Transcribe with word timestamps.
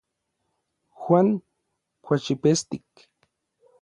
Juan 1.01 1.27
kuaxipestik. 2.03 2.89